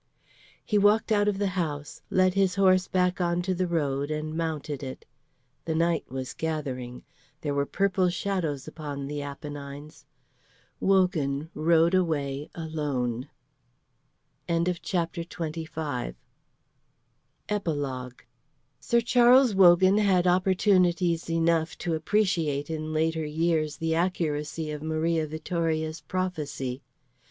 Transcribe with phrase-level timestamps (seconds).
[0.65, 4.81] He walked out of the house, led his horse back onto the road and mounted
[4.81, 5.05] it.
[5.65, 7.03] The night was gathering;
[7.41, 10.07] there were purple shadows upon the Apennines.
[10.79, 13.29] Wogan rode away alone.
[14.49, 15.59] EPILOGUE
[18.79, 25.27] Sir Charles Wogan had opportunities enough to appreciate in later years the accuracy of Maria
[25.27, 26.81] Vittoria's prophecy.